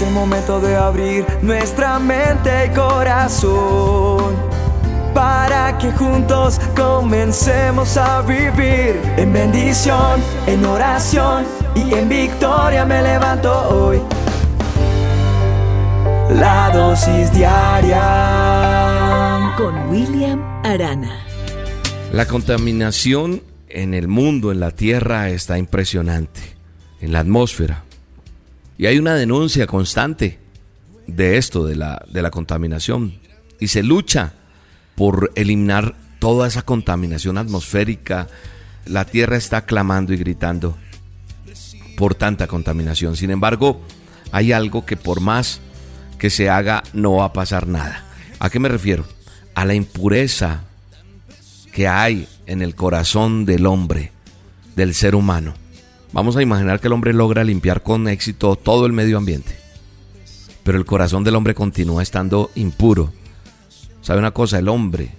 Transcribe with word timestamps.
Es 0.00 0.06
el 0.06 0.14
momento 0.14 0.60
de 0.60 0.76
abrir 0.76 1.26
nuestra 1.42 1.98
mente 1.98 2.50
y 2.64 2.70
corazón 2.70 4.34
para 5.12 5.76
que 5.76 5.92
juntos 5.92 6.58
comencemos 6.74 7.98
a 7.98 8.22
vivir 8.22 8.98
en 9.18 9.30
bendición, 9.30 10.22
en 10.46 10.64
oración 10.64 11.44
y 11.74 11.92
en 11.92 12.08
victoria 12.08 12.86
me 12.86 13.02
levanto 13.02 13.52
hoy. 13.68 14.00
La 16.30 16.70
dosis 16.72 17.30
diaria 17.34 18.00
con 19.58 19.90
William 19.90 20.40
Arana. 20.64 21.26
La 22.10 22.24
contaminación 22.24 23.42
en 23.68 23.92
el 23.92 24.08
mundo, 24.08 24.50
en 24.50 24.60
la 24.60 24.70
tierra, 24.70 25.28
está 25.28 25.58
impresionante, 25.58 26.40
en 27.02 27.12
la 27.12 27.18
atmósfera. 27.20 27.84
Y 28.80 28.86
hay 28.86 28.98
una 28.98 29.14
denuncia 29.14 29.66
constante 29.66 30.38
de 31.06 31.36
esto, 31.36 31.66
de 31.66 31.76
la, 31.76 32.02
de 32.10 32.22
la 32.22 32.30
contaminación. 32.30 33.20
Y 33.58 33.68
se 33.68 33.82
lucha 33.82 34.32
por 34.94 35.32
eliminar 35.34 35.96
toda 36.18 36.48
esa 36.48 36.62
contaminación 36.62 37.36
atmosférica. 37.36 38.28
La 38.86 39.04
tierra 39.04 39.36
está 39.36 39.66
clamando 39.66 40.14
y 40.14 40.16
gritando 40.16 40.78
por 41.98 42.14
tanta 42.14 42.46
contaminación. 42.46 43.16
Sin 43.16 43.30
embargo, 43.30 43.82
hay 44.32 44.52
algo 44.52 44.86
que 44.86 44.96
por 44.96 45.20
más 45.20 45.60
que 46.18 46.30
se 46.30 46.48
haga 46.48 46.82
no 46.94 47.16
va 47.16 47.26
a 47.26 47.32
pasar 47.34 47.66
nada. 47.66 48.06
¿A 48.38 48.48
qué 48.48 48.60
me 48.60 48.70
refiero? 48.70 49.04
A 49.54 49.66
la 49.66 49.74
impureza 49.74 50.62
que 51.70 51.86
hay 51.86 52.26
en 52.46 52.62
el 52.62 52.74
corazón 52.74 53.44
del 53.44 53.66
hombre, 53.66 54.10
del 54.74 54.94
ser 54.94 55.14
humano. 55.14 55.52
Vamos 56.12 56.36
a 56.36 56.42
imaginar 56.42 56.80
que 56.80 56.88
el 56.88 56.92
hombre 56.92 57.12
logra 57.12 57.44
limpiar 57.44 57.82
con 57.82 58.08
éxito 58.08 58.56
todo 58.56 58.84
el 58.86 58.92
medio 58.92 59.16
ambiente, 59.16 59.56
pero 60.64 60.76
el 60.76 60.84
corazón 60.84 61.22
del 61.22 61.36
hombre 61.36 61.54
continúa 61.54 62.02
estando 62.02 62.50
impuro. 62.56 63.12
¿Sabe 64.02 64.18
una 64.18 64.32
cosa? 64.32 64.58
El 64.58 64.68
hombre 64.68 65.10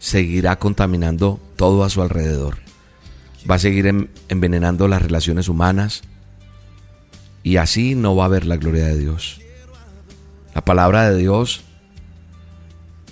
seguirá 0.00 0.58
contaminando 0.58 1.40
todo 1.56 1.84
a 1.84 1.90
su 1.90 2.02
alrededor. 2.02 2.58
Va 3.48 3.56
a 3.56 3.60
seguir 3.60 4.08
envenenando 4.28 4.88
las 4.88 5.02
relaciones 5.02 5.48
humanas 5.48 6.02
y 7.44 7.56
así 7.56 7.94
no 7.94 8.16
va 8.16 8.24
a 8.24 8.26
haber 8.26 8.44
la 8.44 8.56
gloria 8.56 8.86
de 8.86 8.98
Dios. 8.98 9.40
La 10.52 10.64
palabra 10.64 11.08
de 11.08 11.16
Dios 11.16 11.62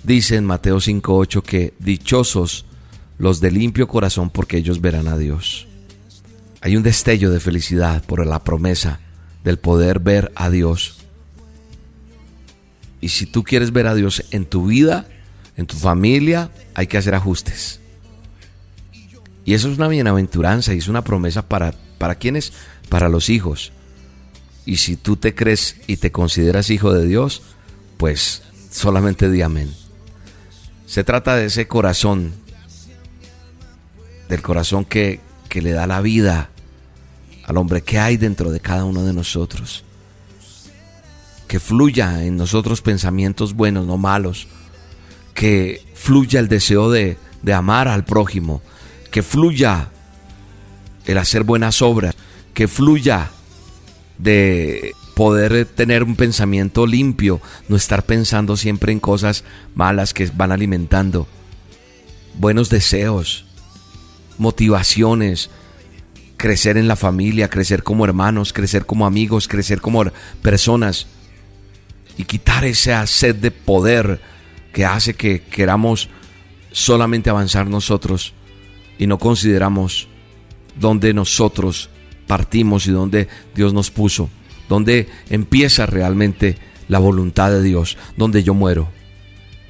dice 0.03 0.35
en 0.35 0.45
Mateo 0.45 0.81
5:8 0.81 1.41
que 1.41 1.73
dichosos 1.79 2.65
los 3.17 3.39
de 3.39 3.51
limpio 3.51 3.87
corazón 3.87 4.29
porque 4.29 4.57
ellos 4.57 4.81
verán 4.81 5.07
a 5.07 5.17
Dios. 5.17 5.67
Hay 6.61 6.75
un 6.75 6.83
destello 6.83 7.31
de 7.31 7.39
felicidad 7.39 8.03
por 8.03 8.25
la 8.25 8.43
promesa 8.43 8.99
del 9.43 9.57
poder 9.57 9.99
ver 9.99 10.31
a 10.35 10.49
Dios. 10.49 10.97
Y 12.99 13.09
si 13.09 13.25
tú 13.25 13.43
quieres 13.43 13.71
ver 13.71 13.87
a 13.87 13.95
Dios 13.95 14.25
en 14.31 14.45
tu 14.45 14.67
vida, 14.67 15.07
en 15.55 15.67
tu 15.67 15.77
familia, 15.77 16.51
hay 16.73 16.87
que 16.87 16.97
hacer 16.97 17.15
ajustes. 17.15 17.79
Y 19.45 19.53
eso 19.53 19.71
es 19.71 19.77
una 19.77 19.87
bienaventuranza 19.87 20.73
y 20.73 20.79
es 20.79 20.87
una 20.87 21.03
promesa 21.03 21.47
para, 21.47 21.73
para 21.97 22.15
quienes, 22.15 22.53
para 22.89 23.07
los 23.07 23.29
hijos. 23.29 23.71
Y 24.65 24.77
si 24.77 24.97
tú 24.97 25.15
te 25.15 25.33
crees 25.33 25.77
y 25.87 25.97
te 25.97 26.11
consideras 26.11 26.69
hijo 26.69 26.91
de 26.91 27.05
Dios, 27.05 27.41
pues 27.95 28.43
solamente 28.69 29.31
di 29.31 29.41
amén. 29.41 29.73
Se 30.85 31.03
trata 31.03 31.35
de 31.35 31.45
ese 31.45 31.67
corazón, 31.67 32.33
del 34.27 34.41
corazón 34.41 34.83
que, 34.83 35.21
que 35.47 35.61
le 35.61 35.71
da 35.71 35.87
la 35.87 36.01
vida 36.01 36.49
al 37.45 37.57
hombre 37.57 37.81
que 37.81 37.97
hay 37.97 38.17
dentro 38.17 38.51
de 38.51 38.59
cada 38.59 38.85
uno 38.85 39.03
de 39.03 39.13
nosotros. 39.13 39.83
Que 41.47 41.59
fluya 41.59 42.25
en 42.25 42.35
nosotros 42.35 42.81
pensamientos 42.81 43.53
buenos, 43.53 43.85
no 43.87 43.97
malos. 43.97 44.47
Que 45.33 45.81
fluya 45.93 46.39
el 46.39 46.49
deseo 46.49 46.91
de, 46.91 47.17
de 47.41 47.53
amar 47.53 47.87
al 47.87 48.03
prójimo. 48.03 48.61
Que 49.11 49.23
fluya 49.23 49.89
el 51.05 51.17
hacer 51.17 51.43
buenas 51.43 51.81
obras. 51.81 52.15
Que 52.53 52.67
fluya 52.67 53.31
de 54.17 54.93
poder 55.17 55.65
tener 55.65 56.03
un 56.03 56.15
pensamiento 56.15 56.85
limpio, 56.85 57.41
no 57.67 57.75
estar 57.75 58.03
pensando 58.03 58.55
siempre 58.55 58.91
en 58.91 58.99
cosas 58.99 59.43
malas 59.73 60.13
que 60.13 60.29
van 60.31 60.51
alimentando. 60.51 61.27
Buenos 62.35 62.69
deseos, 62.69 63.46
motivaciones, 64.37 65.49
crecer 66.37 66.77
en 66.77 66.87
la 66.87 66.95
familia, 66.95 67.49
crecer 67.49 67.83
como 67.83 68.05
hermanos, 68.05 68.53
crecer 68.53 68.85
como 68.85 69.05
amigos, 69.05 69.47
crecer 69.47 69.81
como 69.81 70.05
personas 70.41 71.07
y 72.17 72.23
quitar 72.23 72.65
esa 72.65 73.05
sed 73.07 73.35
de 73.35 73.51
poder 73.51 74.21
que 74.73 74.85
hace 74.85 75.15
que 75.15 75.41
queramos 75.41 76.09
solamente 76.71 77.29
avanzar 77.29 77.67
nosotros 77.67 78.33
y 78.99 79.07
no 79.07 79.17
consideramos 79.17 80.07
dónde 80.79 81.13
nosotros 81.13 81.89
partimos 82.27 82.87
y 82.87 82.91
dónde 82.91 83.27
Dios 83.55 83.73
nos 83.73 83.89
puso, 83.89 84.29
dónde 84.69 85.07
empieza 85.29 85.85
realmente 85.85 86.57
la 86.87 86.99
voluntad 86.99 87.51
de 87.51 87.63
Dios, 87.63 87.97
donde 88.15 88.43
yo 88.43 88.53
muero. 88.53 88.96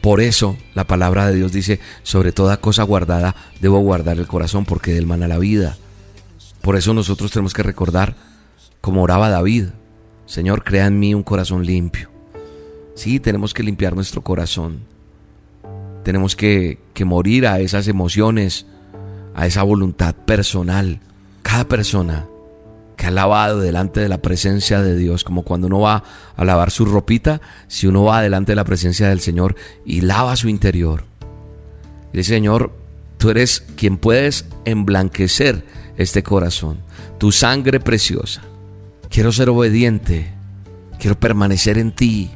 Por 0.01 0.21
eso 0.21 0.57
la 0.73 0.85
palabra 0.85 1.27
de 1.27 1.35
Dios 1.35 1.51
dice, 1.51 1.79
sobre 2.03 2.31
toda 2.31 2.61
cosa 2.61 2.83
guardada, 2.83 3.35
debo 3.61 3.79
guardar 3.79 4.17
el 4.17 4.27
corazón 4.27 4.65
porque 4.65 4.93
del 4.93 5.07
mana 5.07 5.27
la 5.27 5.39
vida. 5.39 5.77
Por 6.61 6.75
eso 6.75 6.93
nosotros 6.93 7.31
tenemos 7.31 7.53
que 7.53 7.63
recordar, 7.63 8.15
como 8.81 9.03
oraba 9.03 9.29
David, 9.29 9.67
Señor, 10.25 10.63
crea 10.63 10.87
en 10.87 10.99
mí 10.99 11.13
un 11.13 11.23
corazón 11.23 11.65
limpio. 11.65 12.09
Sí, 12.95 13.19
tenemos 13.19 13.53
que 13.53 13.63
limpiar 13.63 13.95
nuestro 13.95 14.21
corazón. 14.21 14.81
Tenemos 16.03 16.35
que, 16.35 16.79
que 16.93 17.05
morir 17.05 17.47
a 17.47 17.59
esas 17.59 17.87
emociones, 17.87 18.65
a 19.35 19.45
esa 19.45 19.63
voluntad 19.63 20.15
personal. 20.15 20.99
Cada 21.43 21.67
persona 21.67 22.27
que 22.97 23.05
ha 23.05 23.11
lavado 23.11 23.59
delante 23.59 24.01
de 24.01 24.09
la 24.09 24.17
presencia 24.17 24.81
de 24.81 24.97
Dios, 24.97 25.23
como 25.23 25.43
cuando 25.43 25.67
uno 25.67 25.79
va 25.79 26.03
a 26.35 26.43
lavar 26.43 26.71
su 26.71 26.83
ropita, 26.83 27.39
si 27.67 27.85
uno 27.87 28.03
va 28.03 28.21
delante 28.21 28.53
de 28.53 28.57
la 28.57 28.65
presencia 28.65 29.07
del 29.07 29.21
Señor 29.21 29.55
y 29.85 30.01
lava 30.01 30.35
su 30.35 30.49
interior. 30.49 31.05
Y 32.11 32.17
dice, 32.17 32.33
Señor, 32.33 32.75
tú 33.19 33.29
eres 33.29 33.63
quien 33.77 33.97
puedes 33.97 34.45
emblanquecer 34.65 35.63
este 35.95 36.23
corazón, 36.23 36.79
tu 37.19 37.31
sangre 37.31 37.79
preciosa. 37.79 38.41
Quiero 39.09 39.31
ser 39.31 39.49
obediente, 39.49 40.33
quiero 40.99 41.19
permanecer 41.19 41.77
en 41.77 41.91
ti. 41.91 42.31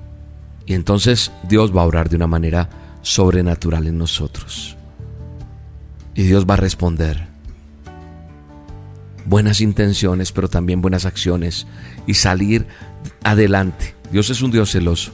Y 0.68 0.76
entonces 0.76 1.32
Dios 1.50 1.76
va 1.76 1.82
a 1.82 1.86
obrar 1.86 2.08
de 2.08 2.16
una 2.16 2.28
manera 2.28 2.70
sobrenatural 3.02 3.88
en 3.88 3.98
nosotros. 3.98 4.78
Y 6.14 6.24
Dios 6.24 6.46
va 6.48 6.54
a 6.54 6.58
responder 6.58 7.31
buenas 9.31 9.62
intenciones, 9.62 10.34
pero 10.34 10.50
también 10.50 10.81
buenas 10.81 11.06
acciones 11.06 11.66
y 12.06 12.16
salir 12.16 12.68
adelante. 13.24 13.96
Dios 14.12 14.30
es 14.30 14.42
un 14.42 14.52
Dios 14.52 14.72
celoso. 14.72 15.14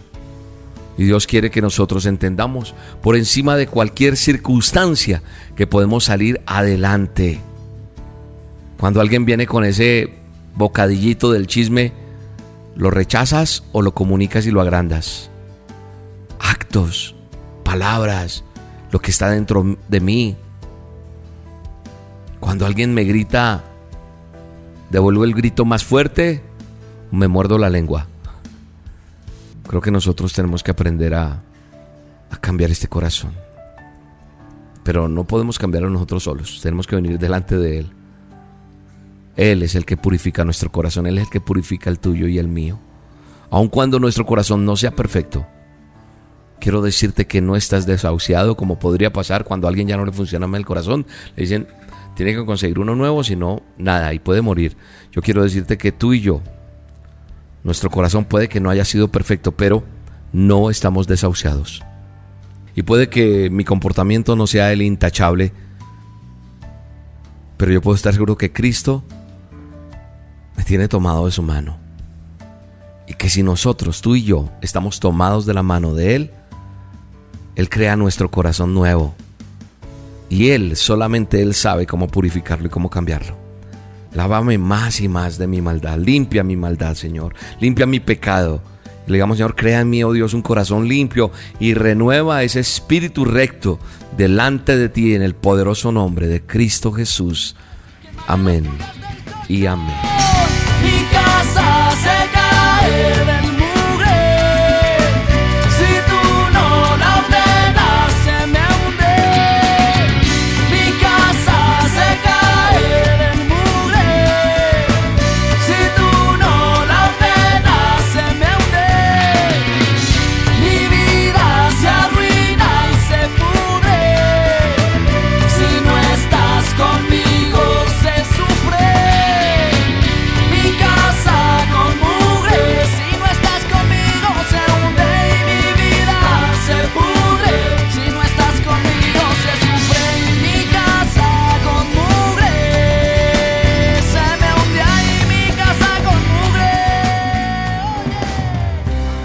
Y 0.97 1.03
Dios 1.03 1.27
quiere 1.27 1.51
que 1.51 1.61
nosotros 1.61 2.07
entendamos 2.07 2.73
por 3.03 3.15
encima 3.15 3.55
de 3.55 3.67
cualquier 3.67 4.17
circunstancia 4.17 5.21
que 5.55 5.67
podemos 5.67 6.05
salir 6.05 6.41
adelante. 6.47 7.39
Cuando 8.79 9.01
alguien 9.01 9.23
viene 9.23 9.45
con 9.45 9.63
ese 9.63 10.11
bocadillito 10.55 11.31
del 11.31 11.45
chisme, 11.45 11.93
¿lo 12.75 12.89
rechazas 12.89 13.65
o 13.71 13.83
lo 13.83 13.93
comunicas 13.93 14.47
y 14.47 14.51
lo 14.51 14.61
agrandas? 14.61 15.29
Actos, 16.39 17.13
palabras, 17.63 18.43
lo 18.89 18.97
que 18.97 19.11
está 19.11 19.29
dentro 19.29 19.77
de 19.87 19.99
mí. 19.99 20.35
Cuando 22.39 22.65
alguien 22.65 22.95
me 22.95 23.03
grita, 23.03 23.63
devuelvo 24.89 25.23
el 25.23 25.33
grito 25.33 25.65
más 25.65 25.83
fuerte, 25.83 26.43
me 27.11 27.27
muerdo 27.27 27.57
la 27.57 27.69
lengua. 27.69 28.07
Creo 29.67 29.81
que 29.81 29.91
nosotros 29.91 30.33
tenemos 30.33 30.63
que 30.63 30.71
aprender 30.71 31.13
a, 31.13 31.43
cambiar 32.41 32.71
este 32.71 32.87
corazón. 32.87 33.31
Pero 34.83 35.09
no 35.09 35.25
podemos 35.25 35.59
cambiarlo 35.59 35.89
nosotros 35.89 36.23
solos, 36.23 36.59
tenemos 36.61 36.87
que 36.87 36.95
venir 36.95 37.19
delante 37.19 37.57
de 37.57 37.79
Él. 37.79 37.89
Él 39.35 39.63
es 39.63 39.75
el 39.75 39.85
que 39.85 39.97
purifica 39.97 40.45
nuestro 40.45 40.71
corazón, 40.71 41.07
Él 41.07 41.17
es 41.17 41.25
el 41.25 41.29
que 41.29 41.41
purifica 41.41 41.89
el 41.89 41.99
tuyo 41.99 42.27
y 42.27 42.37
el 42.37 42.47
mío. 42.47 42.79
Aun 43.49 43.67
cuando 43.67 43.99
nuestro 43.99 44.25
corazón 44.25 44.65
no 44.65 44.75
sea 44.75 44.91
perfecto, 44.91 45.45
quiero 46.59 46.81
decirte 46.81 47.27
que 47.27 47.41
no 47.41 47.55
estás 47.55 47.85
desahuciado 47.85 48.55
como 48.55 48.79
podría 48.79 49.11
pasar 49.11 49.43
cuando 49.43 49.67
a 49.67 49.69
alguien 49.69 49.87
ya 49.87 49.97
no 49.97 50.05
le 50.05 50.11
funciona 50.11 50.47
mal 50.47 50.61
el 50.61 50.65
corazón. 50.65 51.05
Le 51.35 51.43
dicen, 51.43 51.67
tiene 52.17 52.33
que 52.33 52.45
conseguir 52.45 52.79
uno 52.79 52.95
nuevo, 52.95 53.23
si 53.23 53.35
no, 53.35 53.61
nada, 53.77 54.11
y 54.11 54.17
puede 54.17 54.41
morir. 54.41 54.75
Yo 55.11 55.21
quiero 55.21 55.43
decirte 55.43 55.77
que 55.77 55.91
tú 55.91 56.13
y 56.13 56.21
yo, 56.21 56.41
nuestro 57.63 57.91
corazón 57.91 58.25
puede 58.25 58.49
que 58.49 58.59
no 58.59 58.71
haya 58.71 58.85
sido 58.85 59.09
perfecto, 59.09 59.51
pero 59.51 59.83
no 60.33 60.71
estamos 60.71 61.05
desahuciados. 61.05 61.83
Y 62.75 62.81
puede 62.81 63.07
que 63.09 63.51
mi 63.51 63.63
comportamiento 63.63 64.35
no 64.35 64.47
sea 64.47 64.73
el 64.73 64.81
intachable, 64.81 65.53
pero 67.55 67.71
yo 67.71 67.83
puedo 67.83 67.95
estar 67.95 68.13
seguro 68.13 68.35
que 68.35 68.51
Cristo 68.51 69.03
me 70.55 70.63
tiene 70.63 70.87
tomado 70.87 71.27
de 71.27 71.31
su 71.31 71.43
mano. 71.43 71.77
Y 73.05 73.13
que 73.13 73.29
si 73.29 73.43
nosotros, 73.43 74.01
tú 74.01 74.15
y 74.15 74.23
yo, 74.23 74.49
estamos 74.63 74.99
tomados 74.99 75.45
de 75.45 75.53
la 75.53 75.61
mano 75.61 75.93
de 75.93 76.15
Él, 76.15 76.31
Él 77.55 77.69
crea 77.69 77.95
nuestro 77.95 78.31
corazón 78.31 78.73
nuevo. 78.73 79.13
Y 80.29 80.49
Él, 80.49 80.75
solamente 80.75 81.41
Él 81.41 81.53
sabe 81.53 81.85
cómo 81.85 82.07
purificarlo 82.07 82.67
y 82.67 82.69
cómo 82.69 82.89
cambiarlo. 82.89 83.37
Lávame 84.13 84.57
más 84.57 84.99
y 85.01 85.07
más 85.07 85.37
de 85.37 85.47
mi 85.47 85.61
maldad. 85.61 85.97
Limpia 85.97 86.43
mi 86.43 86.55
maldad, 86.55 86.95
Señor. 86.95 87.33
Limpia 87.59 87.85
mi 87.85 87.99
pecado. 87.99 88.61
le 89.05 89.13
digamos, 89.13 89.37
Señor, 89.37 89.55
crea 89.55 89.81
en 89.81 89.89
mí, 89.89 90.03
oh 90.03 90.11
Dios, 90.11 90.33
un 90.33 90.41
corazón 90.41 90.87
limpio 90.87 91.31
y 91.59 91.73
renueva 91.73 92.43
ese 92.43 92.59
espíritu 92.59 93.25
recto 93.25 93.79
delante 94.17 94.75
de 94.77 94.89
ti 94.89 95.13
en 95.13 95.21
el 95.21 95.35
poderoso 95.35 95.91
nombre 95.91 96.27
de 96.27 96.41
Cristo 96.41 96.91
Jesús. 96.91 97.55
Amén 98.27 98.65
y 99.47 99.65
amén. 99.65 99.95
Mi 100.83 101.05
casa 101.11 101.91
se 101.91 102.31
cae 102.33 103.56